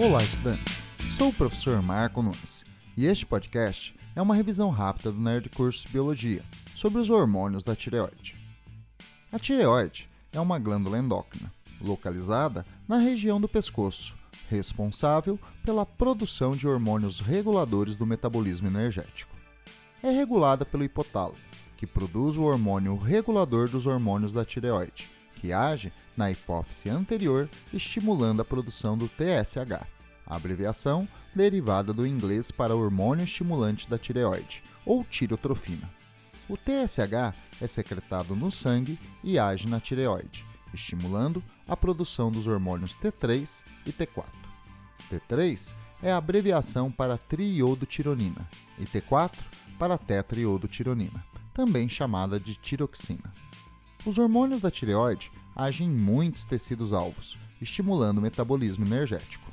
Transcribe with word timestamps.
Olá, 0.00 0.22
estudantes! 0.22 0.84
Sou 1.10 1.30
o 1.30 1.32
professor 1.32 1.82
Marco 1.82 2.22
Nunes 2.22 2.64
e 2.96 3.04
este 3.04 3.26
podcast 3.26 3.96
é 4.14 4.22
uma 4.22 4.36
revisão 4.36 4.70
rápida 4.70 5.10
do 5.10 5.20
Nerd 5.20 5.48
Curso 5.48 5.88
Biologia 5.88 6.44
sobre 6.72 7.00
os 7.00 7.10
hormônios 7.10 7.64
da 7.64 7.74
tireoide. 7.74 8.36
A 9.32 9.40
tireoide 9.40 10.08
é 10.32 10.38
uma 10.38 10.56
glândula 10.56 11.00
endócrina, 11.00 11.52
localizada 11.80 12.64
na 12.86 12.98
região 12.98 13.40
do 13.40 13.48
pescoço, 13.48 14.14
responsável 14.48 15.36
pela 15.64 15.84
produção 15.84 16.52
de 16.52 16.68
hormônios 16.68 17.18
reguladores 17.18 17.96
do 17.96 18.06
metabolismo 18.06 18.68
energético. 18.68 19.34
É 20.00 20.10
regulada 20.12 20.64
pelo 20.64 20.84
hipotálamo, 20.84 21.34
que 21.76 21.88
produz 21.88 22.36
o 22.36 22.42
hormônio 22.42 22.96
regulador 22.96 23.68
dos 23.68 23.84
hormônios 23.84 24.32
da 24.32 24.44
tireoide, 24.44 25.10
que 25.40 25.52
age 25.52 25.92
na 26.16 26.30
hipófise 26.30 26.88
anterior, 26.88 27.48
estimulando 27.72 28.42
a 28.42 28.44
produção 28.44 28.98
do 28.98 29.08
TSH, 29.08 29.97
a 30.28 30.36
abreviação 30.36 31.08
derivada 31.34 31.92
do 31.92 32.06
inglês 32.06 32.50
para 32.50 32.76
hormônio 32.76 33.24
estimulante 33.24 33.88
da 33.88 33.96
tireoide, 33.96 34.62
ou 34.84 35.02
tirotrofina. 35.02 35.90
O 36.48 36.56
TSH 36.56 37.34
é 37.60 37.66
secretado 37.66 38.36
no 38.36 38.50
sangue 38.50 38.98
e 39.24 39.38
age 39.38 39.66
na 39.66 39.80
tireoide, 39.80 40.44
estimulando 40.72 41.42
a 41.66 41.76
produção 41.76 42.30
dos 42.30 42.46
hormônios 42.46 42.94
T3 42.96 43.64
e 43.86 43.92
T4. 43.92 44.24
T3 45.10 45.74
é 46.02 46.12
a 46.12 46.16
abreviação 46.16 46.92
para 46.92 47.18
triiodotironina 47.18 48.48
e 48.78 48.84
T4 48.84 49.36
para 49.78 49.96
tetraiodotironina, 49.96 51.24
também 51.54 51.88
chamada 51.88 52.38
de 52.38 52.54
tiroxina. 52.54 53.32
Os 54.04 54.18
hormônios 54.18 54.60
da 54.60 54.70
tireoide 54.70 55.30
agem 55.54 55.88
em 55.88 55.90
muitos 55.90 56.44
tecidos 56.44 56.92
alvos, 56.92 57.38
estimulando 57.60 58.18
o 58.18 58.22
metabolismo 58.22 58.86
energético. 58.86 59.48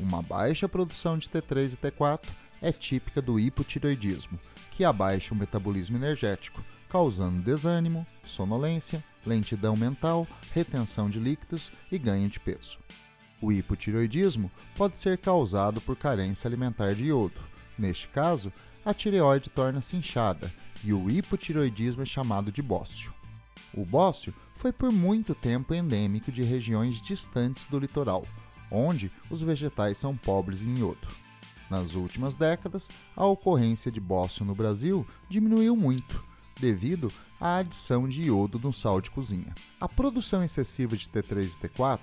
Uma 0.00 0.22
baixa 0.22 0.68
produção 0.68 1.18
de 1.18 1.28
T3 1.28 1.74
e 1.74 1.76
T4 1.76 2.28
é 2.62 2.70
típica 2.70 3.20
do 3.20 3.38
hipotireoidismo, 3.38 4.38
que 4.70 4.84
abaixa 4.84 5.34
o 5.34 5.36
metabolismo 5.36 5.96
energético, 5.96 6.64
causando 6.88 7.42
desânimo, 7.42 8.06
sonolência, 8.24 9.02
lentidão 9.26 9.76
mental, 9.76 10.26
retenção 10.54 11.10
de 11.10 11.18
líquidos 11.18 11.72
e 11.90 11.98
ganho 11.98 12.28
de 12.28 12.38
peso. 12.38 12.78
O 13.42 13.50
hipotireoidismo 13.50 14.50
pode 14.76 14.98
ser 14.98 15.18
causado 15.18 15.80
por 15.80 15.96
carência 15.96 16.46
alimentar 16.46 16.94
de 16.94 17.06
iodo. 17.06 17.40
Neste 17.76 18.06
caso, 18.08 18.52
a 18.84 18.94
tireoide 18.94 19.50
torna-se 19.50 19.96
inchada 19.96 20.52
e 20.84 20.92
o 20.92 21.10
hipotireoidismo 21.10 22.02
é 22.02 22.06
chamado 22.06 22.52
de 22.52 22.62
bócio. 22.62 23.12
O 23.74 23.84
bócio 23.84 24.32
foi 24.54 24.72
por 24.72 24.92
muito 24.92 25.34
tempo 25.34 25.74
endêmico 25.74 26.32
de 26.32 26.42
regiões 26.42 27.02
distantes 27.02 27.66
do 27.66 27.78
litoral, 27.78 28.24
onde 28.70 29.10
os 29.30 29.40
vegetais 29.40 29.98
são 29.98 30.16
pobres 30.16 30.62
em 30.62 30.78
iodo. 30.78 31.08
Nas 31.70 31.94
últimas 31.94 32.34
décadas, 32.34 32.88
a 33.14 33.26
ocorrência 33.26 33.92
de 33.92 34.00
bócio 34.00 34.44
no 34.44 34.54
Brasil 34.54 35.06
diminuiu 35.28 35.76
muito, 35.76 36.24
devido 36.58 37.12
à 37.40 37.58
adição 37.58 38.08
de 38.08 38.22
iodo 38.22 38.58
no 38.58 38.72
sal 38.72 39.00
de 39.00 39.10
cozinha. 39.10 39.54
A 39.80 39.88
produção 39.88 40.42
excessiva 40.42 40.96
de 40.96 41.08
T3 41.08 41.44
e 41.44 41.68
T4 41.68 42.00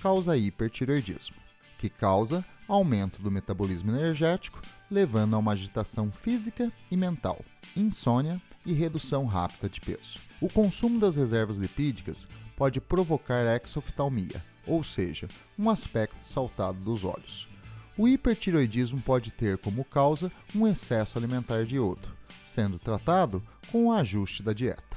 causa 0.00 0.36
hipertireoidismo, 0.36 1.36
que 1.78 1.88
causa 1.88 2.44
aumento 2.68 3.22
do 3.22 3.30
metabolismo 3.30 3.90
energético, 3.90 4.60
levando 4.90 5.34
a 5.34 5.38
uma 5.38 5.52
agitação 5.52 6.12
física 6.12 6.70
e 6.90 6.96
mental, 6.96 7.42
insônia 7.74 8.40
e 8.66 8.72
redução 8.74 9.24
rápida 9.24 9.68
de 9.68 9.80
peso. 9.80 10.20
O 10.40 10.48
consumo 10.48 11.00
das 11.00 11.16
reservas 11.16 11.56
lipídicas 11.56 12.28
pode 12.56 12.80
provocar 12.80 13.44
exoftalmia, 13.56 14.44
ou 14.68 14.84
seja, 14.84 15.26
um 15.58 15.70
aspecto 15.70 16.22
saltado 16.22 16.78
dos 16.78 17.02
olhos. 17.04 17.48
O 17.96 18.06
hipertiroidismo 18.06 19.00
pode 19.00 19.32
ter 19.32 19.58
como 19.58 19.84
causa 19.84 20.30
um 20.54 20.68
excesso 20.68 21.18
alimentar 21.18 21.64
de 21.64 21.76
iodo, 21.76 22.08
sendo 22.44 22.78
tratado 22.78 23.42
com 23.72 23.86
o 23.86 23.92
ajuste 23.92 24.42
da 24.42 24.52
dieta. 24.52 24.96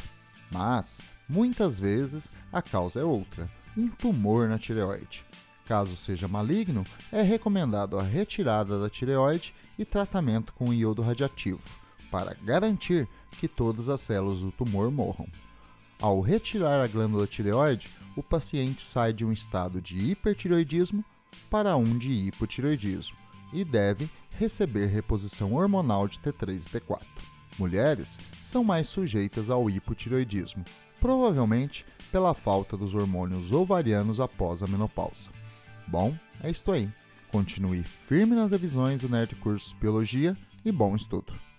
Mas, 0.52 1.02
muitas 1.28 1.80
vezes, 1.80 2.32
a 2.52 2.62
causa 2.62 3.00
é 3.00 3.04
outra, 3.04 3.50
um 3.76 3.88
tumor 3.88 4.48
na 4.48 4.60
tireoide. 4.60 5.26
Caso 5.66 5.96
seja 5.96 6.28
maligno, 6.28 6.84
é 7.12 7.22
recomendado 7.22 7.98
a 7.98 8.04
retirada 8.04 8.80
da 8.80 8.90
tireoide 8.90 9.56
e 9.80 9.86
tratamento 9.86 10.54
com 10.54 10.74
iodo 10.74 11.02
radiativo, 11.02 11.64
para 12.12 12.36
garantir 12.44 13.08
que 13.40 13.48
todas 13.48 13.90
as 13.90 14.02
células 14.02 14.42
do 14.42 14.52
tumor 14.52 14.92
morram. 14.92 15.28
Ao 16.00 16.20
retirar 16.20 16.84
a 16.84 16.88
glândula 16.88 17.26
tireoide, 17.26 17.90
o 18.16 18.24
paciente 18.24 18.82
sai 18.82 19.14
de 19.14 19.26
um 19.26 19.32
estado 19.32 19.82
de 19.82 20.12
hipertireoidismo 20.12 21.04
para 21.50 21.76
um 21.76 21.98
de 21.98 22.12
hipotireoidismo 22.12 23.18
e 23.54 23.64
deve 23.64 24.10
receber 24.32 24.88
reposição 24.88 25.54
hormonal 25.54 26.08
de 26.08 26.20
T3 26.20 26.56
e 26.56 26.80
T4. 26.80 27.02
Mulheres 27.60 28.20
são 28.44 28.64
mais 28.64 28.88
sujeitas 28.88 29.50
ao 29.50 29.70
hipotireoidismo, 29.70 30.64
provavelmente 31.00 31.86
pela 32.12 32.34
falta 32.34 32.76
dos 32.76 32.94
hormônios 32.94 33.52
ovarianos 33.52 34.20
após 34.20 34.64
a 34.64 34.68
menopausa. 34.68 35.30
Bom, 35.88 36.18
é 36.42 36.50
isto 36.50 36.72
aí. 36.72 36.90
Continue 37.32 37.84
firme 37.84 38.36
nas 38.36 38.52
revisões 38.52 39.02
do 39.02 39.10
Nerd 39.10 39.36
Cursos 39.36 39.74
Biologia 39.74 40.38
e 40.66 40.72
bom 40.72 40.96
estudo! 40.96 41.51